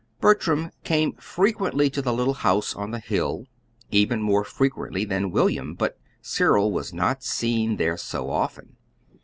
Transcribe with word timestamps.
Bertram 0.19 0.71
came 0.83 1.13
frequently 1.17 1.87
to 1.91 2.01
the 2.01 2.11
little 2.11 2.33
house 2.33 2.75
on 2.75 2.89
the 2.89 2.97
hill, 2.97 3.45
even 3.91 4.19
more 4.19 4.43
frequently 4.43 5.05
than 5.05 5.29
William; 5.29 5.75
but 5.75 5.99
Cyril 6.23 6.71
was 6.71 6.91
not 6.91 7.23
seen 7.23 7.75
there 7.77 7.97
so 7.97 8.31
often. 8.31 8.77